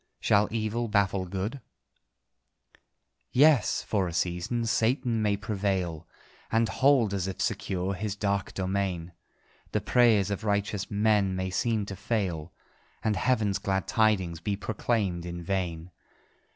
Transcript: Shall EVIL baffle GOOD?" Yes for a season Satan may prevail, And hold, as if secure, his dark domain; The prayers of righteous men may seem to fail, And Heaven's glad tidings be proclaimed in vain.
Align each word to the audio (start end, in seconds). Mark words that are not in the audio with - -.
Shall 0.19 0.47
EVIL 0.49 0.87
baffle 0.87 1.27
GOOD?" 1.27 1.61
Yes 3.31 3.83
for 3.83 4.07
a 4.07 4.13
season 4.13 4.65
Satan 4.65 5.21
may 5.21 5.37
prevail, 5.37 6.07
And 6.51 6.67
hold, 6.69 7.13
as 7.13 7.27
if 7.27 7.39
secure, 7.39 7.93
his 7.93 8.15
dark 8.15 8.55
domain; 8.55 9.13
The 9.73 9.81
prayers 9.81 10.31
of 10.31 10.43
righteous 10.43 10.89
men 10.89 11.35
may 11.35 11.51
seem 11.51 11.85
to 11.85 11.95
fail, 11.95 12.51
And 13.03 13.15
Heaven's 13.15 13.59
glad 13.59 13.87
tidings 13.87 14.39
be 14.39 14.55
proclaimed 14.55 15.23
in 15.23 15.43
vain. 15.43 15.91